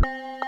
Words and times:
Bye. 0.00 0.47